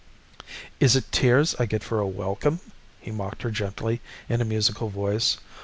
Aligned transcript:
"Is 0.79 0.95
it 0.95 1.11
tears 1.11 1.53
I 1.59 1.67
get 1.67 1.83
for 1.83 1.99
a 1.99 2.07
welcome?" 2.07 2.59
he 2.99 3.11
mocked 3.11 3.43
her 3.43 3.51
gently 3.51 4.01
in 4.29 4.41
a 4.41 4.45
musical 4.45 4.89
voice. 4.89 5.37